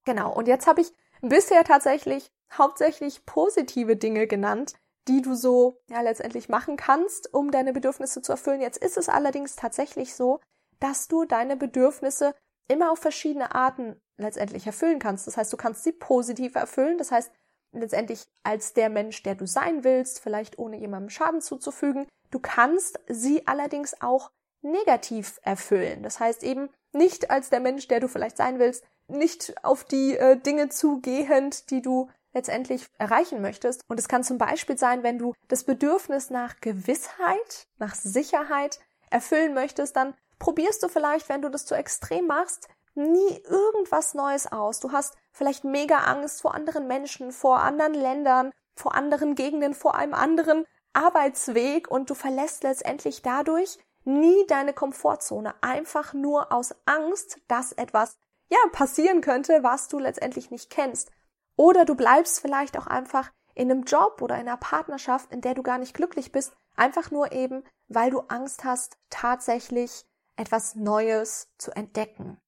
Genau. 0.05 0.33
Und 0.33 0.47
jetzt 0.47 0.67
habe 0.67 0.81
ich 0.81 0.93
bisher 1.21 1.63
tatsächlich 1.63 2.31
hauptsächlich 2.51 3.25
positive 3.25 3.95
Dinge 3.95 4.27
genannt, 4.27 4.73
die 5.07 5.21
du 5.21 5.35
so 5.35 5.81
ja 5.89 6.01
letztendlich 6.01 6.49
machen 6.49 6.77
kannst, 6.77 7.33
um 7.33 7.51
deine 7.51 7.73
Bedürfnisse 7.73 8.21
zu 8.21 8.31
erfüllen. 8.31 8.61
Jetzt 8.61 8.77
ist 8.77 8.97
es 8.97 9.09
allerdings 9.09 9.55
tatsächlich 9.55 10.15
so, 10.15 10.39
dass 10.79 11.07
du 11.07 11.25
deine 11.25 11.57
Bedürfnisse 11.57 12.35
immer 12.67 12.91
auf 12.91 12.99
verschiedene 12.99 13.53
Arten 13.53 13.99
letztendlich 14.17 14.65
erfüllen 14.65 14.99
kannst. 14.99 15.27
Das 15.27 15.37
heißt, 15.37 15.51
du 15.51 15.57
kannst 15.57 15.83
sie 15.83 15.91
positiv 15.91 16.55
erfüllen. 16.55 16.97
Das 16.97 17.11
heißt, 17.11 17.31
letztendlich 17.73 18.23
als 18.43 18.73
der 18.73 18.89
Mensch, 18.89 19.23
der 19.23 19.35
du 19.35 19.45
sein 19.47 19.83
willst, 19.83 20.19
vielleicht 20.19 20.59
ohne 20.59 20.77
jemandem 20.77 21.09
Schaden 21.09 21.41
zuzufügen. 21.41 22.07
Du 22.31 22.39
kannst 22.39 22.99
sie 23.07 23.45
allerdings 23.47 24.01
auch 24.01 24.31
negativ 24.61 25.39
erfüllen. 25.43 26.03
Das 26.03 26.19
heißt 26.19 26.43
eben 26.43 26.69
nicht 26.93 27.31
als 27.31 27.49
der 27.49 27.59
Mensch, 27.59 27.87
der 27.87 27.99
du 27.99 28.07
vielleicht 28.07 28.37
sein 28.37 28.59
willst, 28.59 28.83
nicht 29.07 29.53
auf 29.63 29.83
die 29.83 30.17
äh, 30.17 30.37
Dinge 30.37 30.69
zugehend, 30.69 31.69
die 31.69 31.81
du 31.81 32.09
letztendlich 32.33 32.87
erreichen 32.97 33.41
möchtest. 33.41 33.81
Und 33.87 33.99
es 33.99 34.07
kann 34.07 34.23
zum 34.23 34.37
Beispiel 34.37 34.77
sein, 34.77 35.03
wenn 35.03 35.19
du 35.19 35.33
das 35.47 35.63
Bedürfnis 35.63 36.29
nach 36.29 36.59
Gewissheit, 36.61 37.67
nach 37.77 37.95
Sicherheit 37.95 38.79
erfüllen 39.09 39.53
möchtest, 39.53 39.95
dann 39.95 40.15
probierst 40.39 40.81
du 40.83 40.89
vielleicht, 40.89 41.29
wenn 41.29 41.41
du 41.41 41.49
das 41.49 41.65
zu 41.65 41.75
extrem 41.75 42.27
machst, 42.27 42.67
nie 42.95 43.41
irgendwas 43.45 44.13
Neues 44.13 44.51
aus. 44.51 44.79
Du 44.79 44.91
hast 44.91 45.15
vielleicht 45.31 45.63
mega 45.63 45.99
Angst 45.99 46.41
vor 46.41 46.53
anderen 46.53 46.87
Menschen, 46.87 47.31
vor 47.31 47.59
anderen 47.59 47.93
Ländern, 47.93 48.51
vor 48.75 48.95
anderen 48.95 49.35
Gegenden, 49.35 49.73
vor 49.73 49.95
einem 49.95 50.13
anderen 50.13 50.65
Arbeitsweg 50.93 51.89
und 51.89 52.09
du 52.09 52.13
verlässt 52.13 52.63
letztendlich 52.63 53.21
dadurch 53.21 53.79
nie 54.05 54.45
deine 54.47 54.73
Komfortzone, 54.73 55.53
einfach 55.61 56.13
nur 56.13 56.51
aus 56.51 56.75
Angst, 56.85 57.39
dass 57.47 57.71
etwas 57.71 58.17
ja 58.49 58.57
passieren 58.71 59.21
könnte, 59.21 59.63
was 59.63 59.87
du 59.87 59.99
letztendlich 59.99 60.51
nicht 60.51 60.69
kennst. 60.69 61.11
Oder 61.55 61.85
du 61.85 61.95
bleibst 61.95 62.39
vielleicht 62.39 62.77
auch 62.77 62.87
einfach 62.87 63.31
in 63.55 63.69
einem 63.69 63.83
Job 63.83 64.21
oder 64.21 64.35
in 64.35 64.47
einer 64.47 64.57
Partnerschaft, 64.57 65.31
in 65.31 65.41
der 65.41 65.53
du 65.53 65.63
gar 65.63 65.77
nicht 65.77 65.93
glücklich 65.93 66.31
bist, 66.31 66.53
einfach 66.75 67.11
nur 67.11 67.31
eben, 67.31 67.63
weil 67.87 68.09
du 68.09 68.21
Angst 68.27 68.63
hast, 68.63 68.97
tatsächlich 69.09 70.05
etwas 70.35 70.75
Neues 70.75 71.49
zu 71.57 71.71
entdecken 71.71 72.39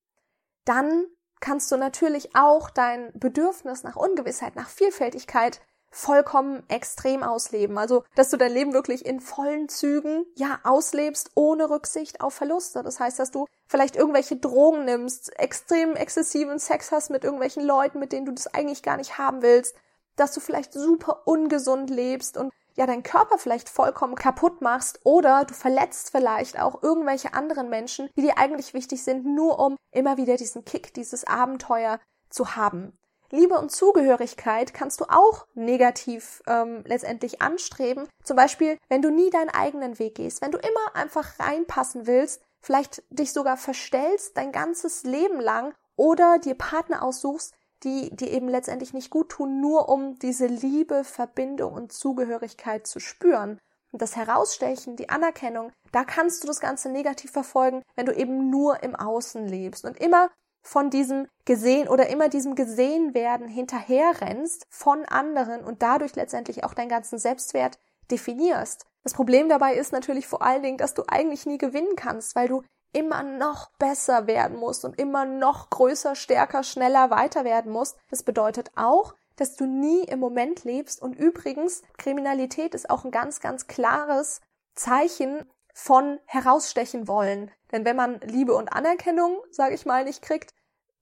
dann 0.66 1.06
kannst 1.40 1.72
du 1.72 1.78
natürlich 1.78 2.36
auch 2.36 2.70
dein 2.70 3.12
Bedürfnis 3.14 3.84
nach 3.84 3.96
Ungewissheit, 3.96 4.56
nach 4.56 4.68
Vielfältigkeit 4.68 5.62
vollkommen 5.96 6.62
extrem 6.68 7.24
ausleben. 7.24 7.78
Also, 7.78 8.04
dass 8.16 8.30
du 8.30 8.36
dein 8.36 8.52
Leben 8.52 8.74
wirklich 8.74 9.06
in 9.06 9.22
vollen 9.22 9.70
Zügen, 9.70 10.26
ja, 10.36 10.60
auslebst, 10.64 11.32
ohne 11.36 11.70
Rücksicht 11.70 12.20
auf 12.20 12.34
Verluste. 12.34 12.84
Das 12.84 13.00
heißt, 13.00 13.18
dass 13.18 13.32
du 13.32 13.48
vielleicht 13.66 13.96
irgendwelche 13.96 14.36
Drogen 14.36 14.84
nimmst, 14.84 15.40
extrem 15.40 15.96
exzessiven 15.96 16.60
Sex 16.60 16.92
hast 16.92 17.12
mit 17.12 17.24
irgendwelchen 17.24 17.64
Leuten, 17.64 18.00
mit 18.00 18.12
denen 18.12 18.26
du 18.26 18.34
das 18.34 18.54
eigentlich 18.54 18.84
gar 18.84 18.98
nicht 18.98 19.18
haben 19.18 19.42
willst, 19.42 19.74
dass 20.18 20.34
du 20.34 20.42
vielleicht 20.42 20.74
super 20.74 21.22
ungesund 21.24 21.90
lebst 21.90 22.36
und 22.36 22.52
ja 22.76 22.86
deinen 22.86 23.04
Körper 23.04 23.38
vielleicht 23.38 23.70
vollkommen 23.70 24.16
kaputt 24.16 24.60
machst 24.60 25.00
oder 25.06 25.46
du 25.46 25.54
verletzt 25.54 26.12
vielleicht 26.12 26.60
auch 26.60 26.84
irgendwelche 26.84 27.34
anderen 27.34 27.70
Menschen, 27.70 28.10
die 28.18 28.22
dir 28.22 28.38
eigentlich 28.38 28.74
wichtig 28.74 29.02
sind, 29.02 29.26
nur 29.26 29.60
um 29.60 29.78
immer 29.92 30.18
wieder 30.18 30.36
diesen 30.36 30.66
Kick, 30.66 30.94
dieses 30.94 31.26
Abenteuer 31.26 32.02
zu 32.30 32.58
haben. 32.58 32.98
Liebe 33.36 33.60
und 33.60 33.72
Zugehörigkeit 33.72 34.74
kannst 34.74 35.02
du 35.02 35.06
auch 35.06 35.46
negativ 35.54 36.42
ähm, 36.48 36.84
letztendlich 36.86 37.42
anstreben. 37.42 38.08
Zum 38.24 38.36
Beispiel, 38.36 38.78
wenn 38.90 39.02
du 39.02 39.12
nie 39.12 39.30
deinen 39.30 39.50
eigenen 39.50 40.00
Weg 40.00 40.16
gehst, 40.16 40.42
wenn 40.42 40.52
du 40.52 40.58
immer 40.58 40.96
einfach 40.96 41.40
reinpassen 41.40 42.08
willst, 42.08 42.42
vielleicht 42.62 43.04
dich 43.10 43.32
sogar 43.32 43.58
verstellst 43.58 44.38
dein 44.38 44.52
ganzes 44.52 45.04
Leben 45.04 45.40
lang 45.40 45.74
oder 45.96 46.40
dir 46.40 46.56
Partner 46.56 47.04
aussuchst, 47.04 47.54
die 47.84 48.16
dir 48.16 48.32
eben 48.32 48.50
letztendlich 48.50 48.94
nicht 48.94 49.12
gut 49.12 49.30
tun, 49.30 49.62
nur 49.62 49.90
um 49.90 50.18
diese 50.20 50.48
Liebe, 50.48 51.04
Verbindung 51.04 51.74
und 51.74 51.94
Zugehörigkeit 51.94 52.88
zu 52.88 53.00
spüren. 53.00 53.60
Und 53.92 54.02
das 54.02 54.16
Herausstechen, 54.16 54.96
die 54.96 55.10
Anerkennung, 55.10 55.72
da 55.92 56.04
kannst 56.04 56.44
du 56.44 56.48
das 56.48 56.60
Ganze 56.60 56.90
negativ 56.90 57.32
verfolgen, 57.32 57.84
wenn 57.96 58.06
du 58.06 58.14
eben 58.14 58.50
nur 58.50 58.84
im 58.84 58.96
Außen 58.96 59.48
lebst 59.48 59.86
und 59.86 59.98
immer 59.98 60.30
von 60.66 60.90
diesem 60.90 61.28
gesehen 61.46 61.88
oder 61.88 62.08
immer 62.08 62.28
diesem 62.28 62.56
gesehen 62.56 63.14
werden 63.14 63.48
hinterherrennst 63.48 64.66
von 64.70 65.06
anderen 65.06 65.64
und 65.64 65.84
dadurch 65.84 66.16
letztendlich 66.16 66.64
auch 66.64 66.74
deinen 66.74 66.90
ganzen 66.90 67.20
Selbstwert 67.20 67.78
definierst. 68.10 68.86
Das 69.04 69.14
Problem 69.14 69.48
dabei 69.48 69.76
ist 69.76 69.94
natürlich 69.94 70.26
vor 70.26 70.42
allen 70.42 70.64
Dingen, 70.64 70.80
dass 70.80 70.96
du 70.96 71.04
eigentlich 71.08 71.46
nie 71.46 71.60
gewinnen 71.60 71.96
kannst, 71.96 72.36
weil 72.36 72.48
du 72.48 72.64
immer 72.94 73.22
noch 73.22 73.70
besser 73.78 74.26
werden 74.26 74.58
musst 74.58 74.86
und 74.86 74.98
immer 74.98 75.26
noch 75.26 75.70
größer, 75.70 76.16
stärker, 76.16 76.64
schneller 76.64 77.12
weiter 77.12 77.44
werden 77.44 77.72
musst. 77.72 77.98
Das 78.10 78.24
bedeutet 78.24 78.72
auch, 78.76 79.14
dass 79.36 79.56
du 79.56 79.66
nie 79.66 80.04
im 80.06 80.20
Moment 80.20 80.64
lebst. 80.64 81.02
Und 81.02 81.14
übrigens, 81.14 81.84
Kriminalität 81.98 82.74
ist 82.74 82.90
auch 82.90 83.06
ein 83.06 83.12
ganz, 83.12 83.40
ganz 83.40 83.68
klares 83.68 84.42
Zeichen 84.74 85.46
von 85.74 86.20
herausstechen 86.26 87.08
wollen. 87.08 87.52
Denn 87.76 87.84
wenn 87.84 87.98
man 87.98 88.22
Liebe 88.22 88.56
und 88.56 88.72
Anerkennung, 88.72 89.44
sage 89.52 89.76
ich 89.76 89.86
mal, 89.86 90.06
nicht 90.06 90.22
kriegt, 90.22 90.54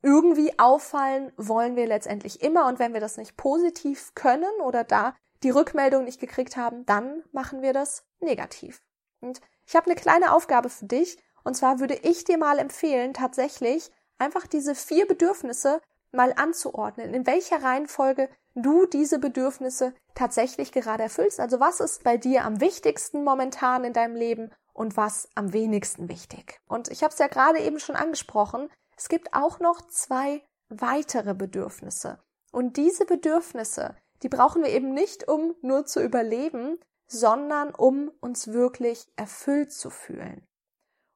irgendwie 0.02 0.58
auffallen 0.58 1.32
wollen 1.38 1.76
wir 1.76 1.86
letztendlich 1.86 2.42
immer. 2.42 2.66
Und 2.66 2.80
wenn 2.80 2.94
wir 2.96 3.00
das 3.00 3.18
nicht 3.18 3.38
positiv 3.38 4.16
können 4.16 4.52
oder 4.66 4.84
da 4.84 5.16
die 5.44 5.52
Rückmeldung 5.52 6.04
nicht 6.04 6.20
gekriegt 6.20 6.58
haben, 6.58 6.84
dann 6.88 7.22
machen 7.32 7.62
wir 7.62 7.74
das 7.74 8.06
negativ. 8.22 8.82
Und 9.22 9.40
ich 9.68 9.76
habe 9.76 9.86
eine 9.86 9.94
kleine 9.94 10.34
Aufgabe 10.34 10.70
für 10.70 10.86
dich. 10.86 11.20
Und 11.44 11.56
zwar 11.56 11.80
würde 11.80 11.94
ich 11.94 12.24
dir 12.24 12.40
mal 12.40 12.58
empfehlen, 12.58 13.14
tatsächlich 13.14 13.92
einfach 14.18 14.48
diese 14.48 14.74
vier 14.74 15.08
Bedürfnisse 15.08 15.80
mal 16.12 16.34
anzuordnen, 16.36 17.14
in 17.14 17.28
welcher 17.28 17.62
Reihenfolge 17.62 18.30
du 18.56 18.88
diese 18.88 19.20
Bedürfnisse 19.20 19.94
tatsächlich 20.16 20.72
gerade 20.72 21.04
erfüllst. 21.04 21.40
Also 21.40 21.60
was 21.60 21.80
ist 21.80 22.04
bei 22.04 22.18
dir 22.18 22.46
am 22.46 22.62
wichtigsten 22.62 23.24
momentan 23.24 23.84
in 23.84 23.94
deinem 23.94 24.16
Leben 24.16 24.50
und 24.74 24.98
was 24.98 25.30
am 25.36 25.54
wenigsten 25.54 26.10
wichtig. 26.10 26.60
Und 26.68 26.90
ich 26.90 27.04
habe 27.04 27.14
es 27.14 27.20
ja 27.20 27.28
gerade 27.28 27.60
eben 27.60 27.80
schon 27.80 27.96
angesprochen, 27.96 28.70
es 28.98 29.10
gibt 29.10 29.34
auch 29.34 29.60
noch 29.60 29.82
zwei 29.88 30.44
weitere 30.70 31.34
Bedürfnisse. 31.34 32.20
Und 32.52 32.78
diese 32.78 33.06
Bedürfnisse, 33.06 33.96
die 34.22 34.30
brauchen 34.30 34.64
wir 34.64 34.70
eben 34.70 34.94
nicht, 34.94 35.28
um 35.28 35.56
nur 35.62 35.86
zu 35.86 36.02
überleben, 36.02 36.80
sondern 37.08 37.74
um 37.74 38.12
uns 38.22 38.48
wirklich 38.48 39.08
erfüllt 39.16 39.72
zu 39.72 39.90
fühlen. 39.90 40.46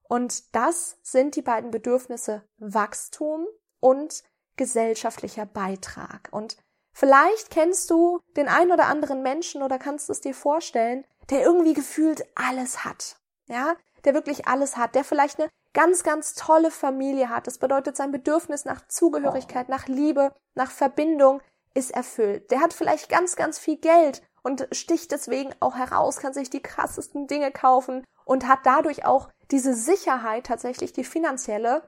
Und 0.04 0.56
das 0.56 0.98
sind 1.02 1.36
die 1.36 1.42
beiden 1.42 1.72
Bedürfnisse 1.72 2.44
Wachstum 2.58 3.48
und 3.80 4.24
gesellschaftlicher 4.56 5.46
Beitrag. 5.46 6.30
Und 6.32 6.58
vielleicht 6.94 7.52
kennst 7.52 7.90
du 7.90 8.20
den 8.36 8.48
ein 8.48 8.72
oder 8.72 8.86
anderen 8.86 9.22
Menschen 9.22 9.62
oder 9.62 9.78
kannst 9.78 10.10
es 10.10 10.22
dir 10.22 10.34
vorstellen, 10.34 11.06
der 11.30 11.44
irgendwie 11.44 11.74
gefühlt 11.74 12.26
alles 12.36 12.86
hat. 12.86 13.17
Ja, 13.48 13.76
der 14.04 14.14
wirklich 14.14 14.48
alles 14.48 14.78
hat, 14.78 14.96
der 14.96 15.04
vielleicht 15.04 15.40
eine 15.40 15.50
ganz, 15.74 16.04
ganz 16.04 16.34
tolle 16.34 16.72
Familie 16.72 17.30
hat. 17.30 17.48
Das 17.48 17.58
bedeutet, 17.58 17.96
sein 17.98 18.12
Bedürfnis 18.12 18.66
nach 18.66 18.88
Zugehörigkeit, 18.88 19.70
nach 19.70 19.88
Liebe, 19.88 20.34
nach 20.56 20.72
Verbindung 20.72 21.42
ist 21.74 21.92
erfüllt. 21.92 22.52
Der 22.52 22.62
hat 22.62 22.74
vielleicht 22.74 23.10
ganz, 23.10 23.36
ganz 23.36 23.60
viel 23.60 23.78
Geld 23.78 24.22
und 24.44 24.68
sticht 24.72 25.12
deswegen 25.12 25.54
auch 25.60 25.76
heraus, 25.76 26.18
kann 26.18 26.34
sich 26.34 26.50
die 26.50 26.62
krassesten 26.62 27.28
Dinge 27.28 27.52
kaufen 27.52 28.04
und 28.26 28.48
hat 28.48 28.60
dadurch 28.64 29.06
auch 29.06 29.30
diese 29.52 29.74
Sicherheit 29.74 30.46
tatsächlich, 30.46 30.94
die 30.94 31.04
finanzielle 31.04 31.88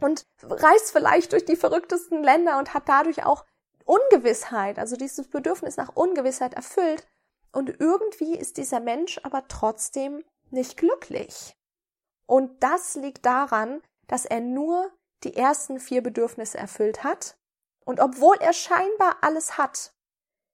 und 0.00 0.24
reist 0.42 0.92
vielleicht 0.92 1.32
durch 1.32 1.44
die 1.44 1.56
verrücktesten 1.56 2.22
Länder 2.22 2.58
und 2.58 2.74
hat 2.74 2.88
dadurch 2.88 3.24
auch 3.24 3.44
Ungewissheit, 3.84 4.78
also 4.78 4.96
dieses 4.96 5.28
Bedürfnis 5.28 5.76
nach 5.76 5.94
Ungewissheit 5.94 6.54
erfüllt. 6.54 7.06
Und 7.52 7.80
irgendwie 7.80 8.36
ist 8.36 8.56
dieser 8.56 8.80
Mensch 8.80 9.20
aber 9.24 9.46
trotzdem 9.48 10.24
nicht 10.52 10.76
glücklich. 10.76 11.56
Und 12.26 12.62
das 12.62 12.94
liegt 12.94 13.26
daran, 13.26 13.82
dass 14.06 14.24
er 14.24 14.40
nur 14.40 14.90
die 15.24 15.36
ersten 15.36 15.80
vier 15.80 16.02
Bedürfnisse 16.02 16.58
erfüllt 16.58 17.04
hat. 17.04 17.36
Und 17.84 18.00
obwohl 18.00 18.36
er 18.40 18.52
scheinbar 18.52 19.16
alles 19.22 19.58
hat, 19.58 19.92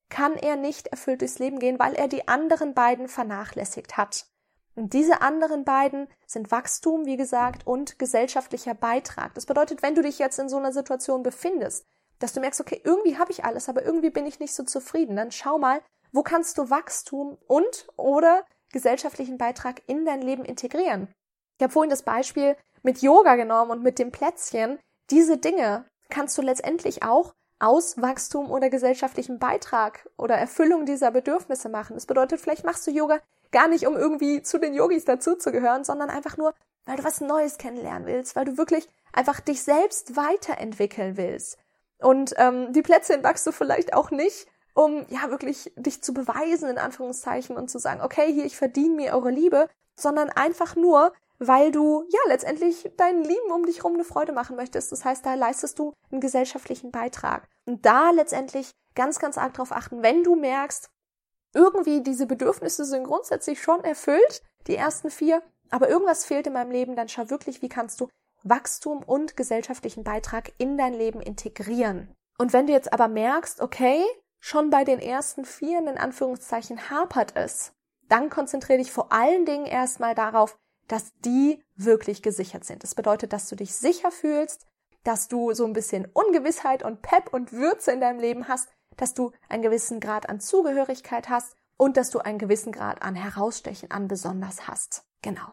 kann 0.08 0.34
er 0.34 0.56
nicht 0.56 0.88
erfüllt 0.88 1.20
durchs 1.20 1.38
Leben 1.38 1.58
gehen, 1.58 1.78
weil 1.78 1.94
er 1.94 2.08
die 2.08 2.28
anderen 2.28 2.74
beiden 2.74 3.08
vernachlässigt 3.08 3.96
hat. 3.96 4.26
Und 4.74 4.92
diese 4.92 5.22
anderen 5.22 5.64
beiden 5.64 6.06
sind 6.26 6.50
Wachstum, 6.50 7.06
wie 7.06 7.16
gesagt, 7.16 7.66
und 7.66 7.98
gesellschaftlicher 7.98 8.74
Beitrag. 8.74 9.34
Das 9.34 9.46
bedeutet, 9.46 9.82
wenn 9.82 9.94
du 9.94 10.02
dich 10.02 10.18
jetzt 10.18 10.38
in 10.38 10.48
so 10.48 10.58
einer 10.58 10.72
Situation 10.72 11.22
befindest, 11.22 11.86
dass 12.18 12.34
du 12.34 12.40
merkst, 12.40 12.60
okay, 12.60 12.80
irgendwie 12.84 13.18
habe 13.18 13.32
ich 13.32 13.44
alles, 13.44 13.68
aber 13.68 13.84
irgendwie 13.84 14.10
bin 14.10 14.26
ich 14.26 14.38
nicht 14.38 14.54
so 14.54 14.62
zufrieden, 14.64 15.16
dann 15.16 15.32
schau 15.32 15.58
mal, 15.58 15.82
wo 16.12 16.22
kannst 16.22 16.58
du 16.58 16.70
Wachstum 16.70 17.38
und 17.46 17.88
oder 17.96 18.44
gesellschaftlichen 18.72 19.38
Beitrag 19.38 19.82
in 19.86 20.04
dein 20.04 20.22
Leben 20.22 20.44
integrieren. 20.44 21.08
Ich 21.58 21.62
habe 21.62 21.72
vorhin 21.72 21.90
das 21.90 22.02
Beispiel 22.02 22.56
mit 22.82 23.02
Yoga 23.02 23.36
genommen 23.36 23.70
und 23.70 23.82
mit 23.82 23.98
dem 23.98 24.12
Plätzchen. 24.12 24.78
Diese 25.10 25.38
Dinge 25.38 25.84
kannst 26.08 26.36
du 26.36 26.42
letztendlich 26.42 27.02
auch 27.02 27.34
aus 27.58 28.00
Wachstum 28.00 28.50
oder 28.50 28.68
gesellschaftlichem 28.68 29.38
Beitrag 29.38 30.08
oder 30.18 30.34
Erfüllung 30.34 30.84
dieser 30.84 31.10
Bedürfnisse 31.10 31.68
machen. 31.68 31.94
Das 31.94 32.06
bedeutet, 32.06 32.40
vielleicht 32.40 32.64
machst 32.64 32.86
du 32.86 32.90
Yoga 32.90 33.18
gar 33.50 33.68
nicht, 33.68 33.86
um 33.86 33.96
irgendwie 33.96 34.42
zu 34.42 34.58
den 34.58 34.74
Yogis 34.74 35.04
dazuzugehören, 35.04 35.84
sondern 35.84 36.10
einfach 36.10 36.36
nur, 36.36 36.54
weil 36.84 36.96
du 36.96 37.04
was 37.04 37.20
Neues 37.20 37.58
kennenlernen 37.58 38.06
willst, 38.06 38.36
weil 38.36 38.44
du 38.44 38.58
wirklich 38.58 38.88
einfach 39.12 39.40
dich 39.40 39.62
selbst 39.62 40.16
weiterentwickeln 40.16 41.16
willst. 41.16 41.58
Und 41.98 42.34
ähm, 42.36 42.72
die 42.72 42.82
Plätzchen 42.82 43.22
backst 43.22 43.46
du 43.46 43.52
vielleicht 43.52 43.94
auch 43.94 44.10
nicht, 44.10 44.46
um 44.76 45.06
ja 45.08 45.30
wirklich 45.30 45.72
dich 45.76 46.02
zu 46.02 46.12
beweisen, 46.12 46.68
in 46.68 46.78
Anführungszeichen, 46.78 47.56
und 47.56 47.70
zu 47.70 47.78
sagen, 47.78 48.02
okay, 48.02 48.30
hier, 48.32 48.44
ich 48.44 48.58
verdiene 48.58 48.94
mir 48.94 49.14
eure 49.14 49.30
Liebe, 49.30 49.68
sondern 49.98 50.28
einfach 50.28 50.76
nur, 50.76 51.14
weil 51.38 51.72
du 51.72 52.04
ja 52.10 52.18
letztendlich 52.28 52.92
deinen 52.98 53.24
Lieben 53.24 53.50
um 53.50 53.64
dich 53.64 53.78
herum 53.78 53.94
eine 53.94 54.04
Freude 54.04 54.32
machen 54.32 54.54
möchtest. 54.54 54.92
Das 54.92 55.04
heißt, 55.04 55.24
da 55.24 55.34
leistest 55.34 55.78
du 55.78 55.94
einen 56.10 56.20
gesellschaftlichen 56.20 56.90
Beitrag. 56.90 57.48
Und 57.64 57.86
da 57.86 58.10
letztendlich 58.10 58.70
ganz, 58.94 59.18
ganz 59.18 59.38
arg 59.38 59.54
drauf 59.54 59.72
achten, 59.72 60.02
wenn 60.02 60.22
du 60.22 60.36
merkst, 60.36 60.90
irgendwie 61.54 62.02
diese 62.02 62.26
Bedürfnisse 62.26 62.84
sind 62.84 63.04
grundsätzlich 63.04 63.62
schon 63.62 63.82
erfüllt, 63.82 64.42
die 64.66 64.76
ersten 64.76 65.10
vier, 65.10 65.42
aber 65.70 65.88
irgendwas 65.88 66.26
fehlt 66.26 66.46
in 66.46 66.52
meinem 66.52 66.70
Leben, 66.70 66.96
dann 66.96 67.08
schau 67.08 67.30
wirklich, 67.30 67.62
wie 67.62 67.70
kannst 67.70 67.98
du 68.02 68.08
Wachstum 68.42 69.02
und 69.02 69.38
gesellschaftlichen 69.38 70.04
Beitrag 70.04 70.52
in 70.58 70.76
dein 70.76 70.92
Leben 70.92 71.22
integrieren. 71.22 72.14
Und 72.36 72.52
wenn 72.52 72.66
du 72.66 72.74
jetzt 72.74 72.92
aber 72.92 73.08
merkst, 73.08 73.62
okay, 73.62 74.04
schon 74.46 74.70
bei 74.70 74.84
den 74.84 75.00
ersten 75.00 75.44
vier 75.44 75.80
in 75.80 75.98
Anführungszeichen 75.98 76.88
hapert 76.88 77.32
es, 77.34 77.72
dann 78.08 78.30
konzentriere 78.30 78.78
dich 78.78 78.92
vor 78.92 79.12
allen 79.12 79.44
Dingen 79.44 79.66
erstmal 79.66 80.14
darauf, 80.14 80.56
dass 80.86 81.12
die 81.24 81.60
wirklich 81.74 82.22
gesichert 82.22 82.64
sind. 82.64 82.84
Das 82.84 82.94
bedeutet, 82.94 83.32
dass 83.32 83.48
du 83.48 83.56
dich 83.56 83.74
sicher 83.74 84.12
fühlst, 84.12 84.64
dass 85.02 85.26
du 85.26 85.52
so 85.52 85.64
ein 85.64 85.72
bisschen 85.72 86.06
Ungewissheit 86.12 86.84
und 86.84 87.02
Pep 87.02 87.34
und 87.34 87.52
Würze 87.52 87.90
in 87.90 88.00
deinem 88.00 88.20
Leben 88.20 88.46
hast, 88.46 88.68
dass 88.96 89.14
du 89.14 89.32
einen 89.48 89.64
gewissen 89.64 89.98
Grad 89.98 90.28
an 90.28 90.38
Zugehörigkeit 90.38 91.28
hast 91.28 91.56
und 91.76 91.96
dass 91.96 92.10
du 92.10 92.20
einen 92.20 92.38
gewissen 92.38 92.70
Grad 92.70 93.02
an 93.02 93.16
Herausstechen 93.16 93.90
an 93.90 94.06
besonders 94.06 94.68
hast. 94.68 95.02
Genau. 95.22 95.50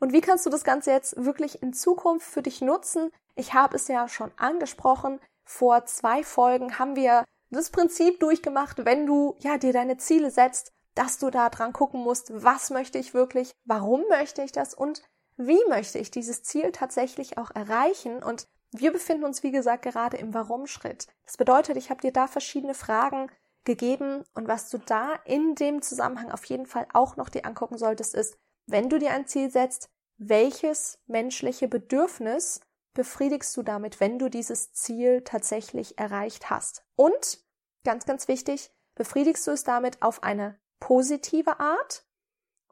Und 0.00 0.12
wie 0.12 0.20
kannst 0.20 0.44
du 0.44 0.50
das 0.50 0.64
Ganze 0.64 0.90
jetzt 0.90 1.16
wirklich 1.16 1.62
in 1.62 1.72
Zukunft 1.72 2.26
für 2.26 2.42
dich 2.42 2.60
nutzen? 2.60 3.10
Ich 3.36 3.54
habe 3.54 3.76
es 3.76 3.88
ja 3.88 4.06
schon 4.06 4.32
angesprochen. 4.36 5.18
Vor 5.44 5.86
zwei 5.86 6.22
Folgen 6.22 6.78
haben 6.78 6.94
wir 6.94 7.24
das 7.54 7.70
Prinzip 7.70 8.20
durchgemacht, 8.20 8.84
wenn 8.84 9.06
du 9.06 9.36
ja 9.40 9.58
dir 9.58 9.72
deine 9.72 9.96
Ziele 9.96 10.30
setzt, 10.30 10.72
dass 10.94 11.18
du 11.18 11.30
da 11.30 11.48
dran 11.48 11.72
gucken 11.72 12.00
musst, 12.00 12.30
was 12.32 12.70
möchte 12.70 12.98
ich 12.98 13.14
wirklich, 13.14 13.52
warum 13.64 14.04
möchte 14.08 14.42
ich 14.42 14.52
das 14.52 14.74
und 14.74 15.02
wie 15.36 15.60
möchte 15.68 15.98
ich 15.98 16.10
dieses 16.10 16.42
Ziel 16.44 16.70
tatsächlich 16.70 17.38
auch 17.38 17.50
erreichen 17.50 18.22
und 18.22 18.46
wir 18.70 18.92
befinden 18.92 19.24
uns, 19.24 19.42
wie 19.42 19.52
gesagt, 19.52 19.82
gerade 19.82 20.16
im 20.16 20.34
Warum-Schritt. 20.34 21.06
Das 21.24 21.36
bedeutet, 21.36 21.76
ich 21.76 21.90
habe 21.90 22.00
dir 22.00 22.12
da 22.12 22.26
verschiedene 22.26 22.74
Fragen 22.74 23.30
gegeben 23.64 24.24
und 24.34 24.48
was 24.48 24.68
du 24.68 24.78
da 24.78 25.14
in 25.24 25.54
dem 25.54 25.80
Zusammenhang 25.80 26.30
auf 26.30 26.44
jeden 26.44 26.66
Fall 26.66 26.86
auch 26.92 27.16
noch 27.16 27.28
dir 27.28 27.46
angucken 27.46 27.78
solltest, 27.78 28.14
ist, 28.14 28.36
wenn 28.66 28.88
du 28.88 28.98
dir 28.98 29.12
ein 29.12 29.26
Ziel 29.26 29.50
setzt, 29.50 29.90
welches 30.16 30.98
menschliche 31.06 31.68
Bedürfnis 31.68 32.60
befriedigst 32.94 33.56
du 33.56 33.62
damit, 33.62 34.00
wenn 34.00 34.18
du 34.18 34.28
dieses 34.28 34.72
Ziel 34.72 35.22
tatsächlich 35.22 35.98
erreicht 35.98 36.50
hast? 36.50 36.84
Und 36.96 37.43
ganz, 37.84 38.06
ganz 38.06 38.28
wichtig, 38.28 38.70
befriedigst 38.94 39.46
du 39.46 39.52
es 39.52 39.64
damit 39.64 40.02
auf 40.02 40.22
eine 40.22 40.58
positive 40.80 41.60
Art 41.60 42.04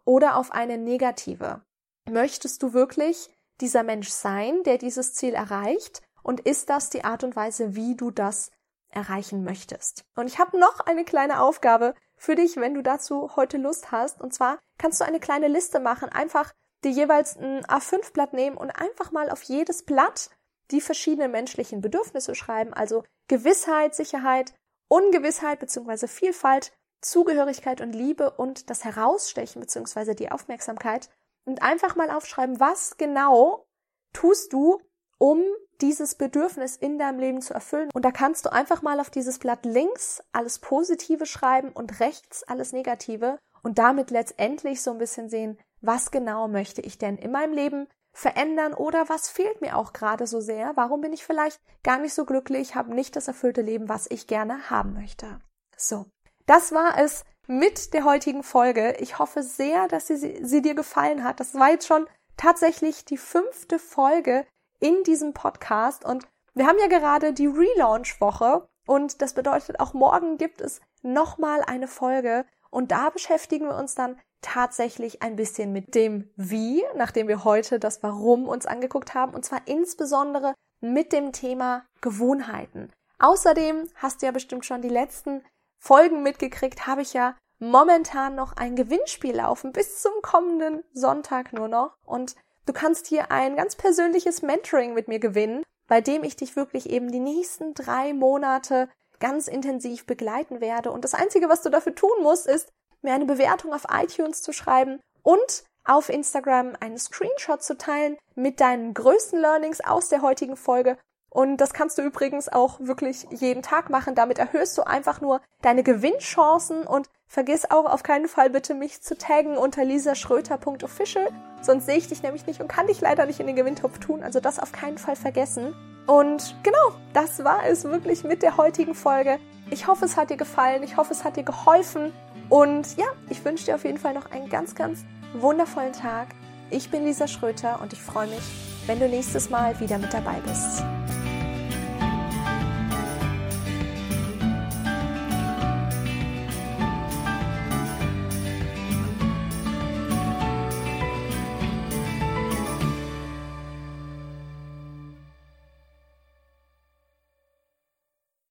oder 0.04 0.36
auf 0.36 0.52
eine 0.52 0.78
negative? 0.78 1.62
Möchtest 2.10 2.62
du 2.62 2.72
wirklich 2.72 3.30
dieser 3.60 3.82
Mensch 3.82 4.08
sein, 4.08 4.62
der 4.64 4.78
dieses 4.78 5.14
Ziel 5.14 5.34
erreicht? 5.34 6.02
Und 6.22 6.40
ist 6.40 6.70
das 6.70 6.90
die 6.90 7.04
Art 7.04 7.24
und 7.24 7.36
Weise, 7.36 7.74
wie 7.74 7.96
du 7.96 8.10
das 8.10 8.50
erreichen 8.90 9.44
möchtest? 9.44 10.04
Und 10.14 10.26
ich 10.26 10.38
habe 10.38 10.58
noch 10.58 10.80
eine 10.80 11.04
kleine 11.04 11.40
Aufgabe 11.40 11.94
für 12.16 12.34
dich, 12.36 12.56
wenn 12.56 12.74
du 12.74 12.82
dazu 12.82 13.34
heute 13.36 13.56
Lust 13.56 13.90
hast. 13.90 14.20
Und 14.20 14.32
zwar 14.32 14.58
kannst 14.78 15.00
du 15.00 15.04
eine 15.04 15.20
kleine 15.20 15.48
Liste 15.48 15.80
machen, 15.80 16.08
einfach 16.08 16.52
dir 16.84 16.90
jeweils 16.90 17.36
ein 17.36 17.64
A5-Blatt 17.64 18.32
nehmen 18.32 18.56
und 18.56 18.70
einfach 18.70 19.12
mal 19.12 19.30
auf 19.30 19.42
jedes 19.42 19.84
Blatt 19.84 20.30
die 20.70 20.80
verschiedenen 20.80 21.30
menschlichen 21.30 21.80
Bedürfnisse 21.80 22.34
schreiben, 22.34 22.72
also 22.72 23.04
Gewissheit, 23.28 23.94
Sicherheit, 23.94 24.54
Ungewissheit 24.92 25.58
bzw. 25.58 26.06
Vielfalt, 26.06 26.70
Zugehörigkeit 27.00 27.80
und 27.80 27.94
Liebe 27.94 28.30
und 28.30 28.68
das 28.68 28.84
Herausstechen 28.84 29.60
bzw. 29.60 30.14
die 30.14 30.30
Aufmerksamkeit 30.30 31.08
und 31.46 31.62
einfach 31.62 31.96
mal 31.96 32.10
aufschreiben, 32.10 32.60
was 32.60 32.98
genau 32.98 33.64
tust 34.12 34.52
du, 34.52 34.82
um 35.16 35.42
dieses 35.80 36.16
Bedürfnis 36.16 36.76
in 36.76 36.98
deinem 36.98 37.20
Leben 37.20 37.40
zu 37.40 37.54
erfüllen. 37.54 37.88
Und 37.94 38.04
da 38.04 38.10
kannst 38.10 38.44
du 38.44 38.52
einfach 38.52 38.82
mal 38.82 39.00
auf 39.00 39.08
dieses 39.08 39.38
Blatt 39.38 39.64
links 39.64 40.22
alles 40.30 40.58
Positive 40.58 41.24
schreiben 41.24 41.70
und 41.72 42.00
rechts 42.00 42.42
alles 42.42 42.74
Negative 42.74 43.38
und 43.62 43.78
damit 43.78 44.10
letztendlich 44.10 44.82
so 44.82 44.90
ein 44.90 44.98
bisschen 44.98 45.30
sehen, 45.30 45.58
was 45.80 46.10
genau 46.10 46.48
möchte 46.48 46.82
ich 46.82 46.98
denn 46.98 47.16
in 47.16 47.32
meinem 47.32 47.54
Leben 47.54 47.88
verändern 48.12 48.74
oder 48.74 49.08
was 49.08 49.28
fehlt 49.28 49.60
mir 49.60 49.76
auch 49.76 49.92
gerade 49.92 50.26
so 50.26 50.40
sehr? 50.40 50.72
Warum 50.76 51.00
bin 51.00 51.12
ich 51.12 51.24
vielleicht 51.24 51.60
gar 51.82 51.98
nicht 51.98 52.14
so 52.14 52.24
glücklich, 52.24 52.74
habe 52.74 52.94
nicht 52.94 53.16
das 53.16 53.28
erfüllte 53.28 53.62
Leben, 53.62 53.88
was 53.88 54.06
ich 54.10 54.26
gerne 54.26 54.70
haben 54.70 54.92
möchte? 54.94 55.40
So, 55.76 56.06
das 56.46 56.72
war 56.72 56.98
es 56.98 57.24
mit 57.46 57.94
der 57.94 58.04
heutigen 58.04 58.42
Folge. 58.42 58.96
Ich 59.00 59.18
hoffe 59.18 59.42
sehr, 59.42 59.88
dass 59.88 60.06
sie, 60.06 60.44
sie 60.44 60.62
dir 60.62 60.74
gefallen 60.74 61.24
hat. 61.24 61.40
Das 61.40 61.54
war 61.54 61.70
jetzt 61.70 61.86
schon 61.86 62.06
tatsächlich 62.36 63.04
die 63.04 63.16
fünfte 63.16 63.78
Folge 63.78 64.46
in 64.78 65.02
diesem 65.04 65.32
Podcast 65.32 66.04
und 66.04 66.26
wir 66.54 66.66
haben 66.66 66.78
ja 66.78 66.88
gerade 66.88 67.32
die 67.32 67.46
Relaunch-Woche 67.46 68.68
und 68.86 69.22
das 69.22 69.32
bedeutet 69.32 69.80
auch 69.80 69.94
morgen 69.94 70.38
gibt 70.38 70.60
es 70.60 70.80
nochmal 71.02 71.62
eine 71.62 71.88
Folge 71.88 72.44
und 72.70 72.90
da 72.90 73.10
beschäftigen 73.10 73.66
wir 73.66 73.76
uns 73.76 73.94
dann 73.94 74.20
tatsächlich 74.42 75.22
ein 75.22 75.36
bisschen 75.36 75.72
mit 75.72 75.94
dem 75.94 76.28
Wie, 76.36 76.84
nachdem 76.94 77.28
wir 77.28 77.44
heute 77.44 77.78
das 77.78 78.02
Warum 78.02 78.48
uns 78.48 78.66
angeguckt 78.66 79.14
haben, 79.14 79.34
und 79.34 79.44
zwar 79.44 79.62
insbesondere 79.66 80.54
mit 80.80 81.12
dem 81.12 81.32
Thema 81.32 81.84
Gewohnheiten. 82.00 82.92
Außerdem 83.18 83.88
hast 83.94 84.20
du 84.20 84.26
ja 84.26 84.32
bestimmt 84.32 84.66
schon 84.66 84.82
die 84.82 84.88
letzten 84.88 85.42
Folgen 85.78 86.22
mitgekriegt, 86.22 86.86
habe 86.86 87.02
ich 87.02 87.12
ja 87.12 87.36
momentan 87.58 88.34
noch 88.34 88.56
ein 88.56 88.74
Gewinnspiel 88.74 89.36
laufen, 89.36 89.72
bis 89.72 90.02
zum 90.02 90.12
kommenden 90.22 90.82
Sonntag 90.92 91.52
nur 91.52 91.68
noch. 91.68 91.94
Und 92.04 92.34
du 92.66 92.72
kannst 92.72 93.06
hier 93.06 93.30
ein 93.30 93.56
ganz 93.56 93.76
persönliches 93.76 94.42
Mentoring 94.42 94.94
mit 94.94 95.06
mir 95.06 95.20
gewinnen, 95.20 95.62
bei 95.86 96.00
dem 96.00 96.24
ich 96.24 96.36
dich 96.36 96.56
wirklich 96.56 96.90
eben 96.90 97.12
die 97.12 97.20
nächsten 97.20 97.74
drei 97.74 98.12
Monate 98.12 98.88
ganz 99.20 99.46
intensiv 99.46 100.06
begleiten 100.06 100.60
werde. 100.60 100.90
Und 100.90 101.04
das 101.04 101.14
Einzige, 101.14 101.48
was 101.48 101.62
du 101.62 101.70
dafür 101.70 101.94
tun 101.94 102.22
musst, 102.22 102.48
ist, 102.48 102.72
mir 103.02 103.14
eine 103.14 103.26
Bewertung 103.26 103.72
auf 103.72 103.86
iTunes 103.90 104.42
zu 104.42 104.52
schreiben 104.52 105.00
und 105.22 105.64
auf 105.84 106.08
Instagram 106.08 106.72
einen 106.80 106.98
Screenshot 106.98 107.62
zu 107.62 107.76
teilen 107.76 108.16
mit 108.34 108.60
deinen 108.60 108.94
größten 108.94 109.40
Learnings 109.40 109.80
aus 109.80 110.08
der 110.08 110.22
heutigen 110.22 110.56
Folge. 110.56 110.96
Und 111.28 111.56
das 111.56 111.72
kannst 111.72 111.96
du 111.96 112.02
übrigens 112.02 112.50
auch 112.50 112.78
wirklich 112.78 113.26
jeden 113.30 113.62
Tag 113.62 113.88
machen. 113.88 114.14
Damit 114.14 114.38
erhöhst 114.38 114.76
du 114.76 114.82
einfach 114.82 115.22
nur 115.22 115.40
deine 115.62 115.82
Gewinnchancen 115.82 116.86
und 116.86 117.08
vergiss 117.26 117.70
auch 117.70 117.86
auf 117.86 118.02
keinen 118.02 118.28
Fall 118.28 118.50
bitte 118.50 118.74
mich 118.74 119.00
zu 119.00 119.16
taggen 119.16 119.56
unter 119.56 119.82
lisaschröter.official. 119.82 121.28
Sonst 121.62 121.86
sehe 121.86 121.96
ich 121.96 122.08
dich 122.08 122.22
nämlich 122.22 122.46
nicht 122.46 122.60
und 122.60 122.68
kann 122.68 122.86
dich 122.86 123.00
leider 123.00 123.24
nicht 123.24 123.40
in 123.40 123.46
den 123.46 123.56
Gewinntopf 123.56 123.98
tun. 123.98 124.22
Also 124.22 124.40
das 124.40 124.58
auf 124.58 124.72
keinen 124.72 124.98
Fall 124.98 125.16
vergessen. 125.16 125.74
Und 126.06 126.54
genau, 126.62 126.92
das 127.14 127.42
war 127.44 127.64
es 127.64 127.84
wirklich 127.84 128.24
mit 128.24 128.42
der 128.42 128.58
heutigen 128.58 128.94
Folge. 128.94 129.38
Ich 129.72 129.86
hoffe, 129.86 130.04
es 130.04 130.18
hat 130.18 130.28
dir 130.28 130.36
gefallen. 130.36 130.82
Ich 130.82 130.98
hoffe, 130.98 131.14
es 131.14 131.24
hat 131.24 131.38
dir 131.38 131.44
geholfen. 131.44 132.12
Und 132.50 132.94
ja, 132.98 133.06
ich 133.30 133.42
wünsche 133.42 133.64
dir 133.64 133.74
auf 133.74 133.84
jeden 133.86 133.96
Fall 133.96 134.12
noch 134.12 134.30
einen 134.30 134.50
ganz, 134.50 134.74
ganz 134.74 135.02
wundervollen 135.32 135.94
Tag. 135.94 136.28
Ich 136.68 136.90
bin 136.90 137.06
Lisa 137.06 137.26
Schröter 137.26 137.80
und 137.80 137.94
ich 137.94 138.02
freue 138.02 138.26
mich, 138.26 138.42
wenn 138.86 139.00
du 139.00 139.08
nächstes 139.08 139.48
Mal 139.48 139.80
wieder 139.80 139.96
mit 139.96 140.12
dabei 140.12 140.40
bist. 140.46 140.82